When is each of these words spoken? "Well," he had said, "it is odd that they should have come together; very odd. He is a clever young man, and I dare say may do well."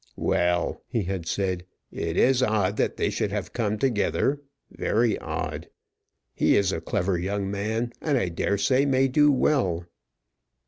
"Well," 0.17 0.81
he 0.87 1.03
had 1.03 1.27
said, 1.27 1.63
"it 1.91 2.17
is 2.17 2.41
odd 2.41 2.75
that 2.77 2.97
they 2.97 3.11
should 3.11 3.31
have 3.31 3.53
come 3.53 3.77
together; 3.77 4.41
very 4.71 5.15
odd. 5.19 5.69
He 6.33 6.57
is 6.57 6.71
a 6.71 6.81
clever 6.81 7.19
young 7.19 7.51
man, 7.51 7.93
and 8.01 8.17
I 8.17 8.29
dare 8.29 8.57
say 8.57 8.83
may 8.87 9.07
do 9.07 9.31
well." 9.31 9.85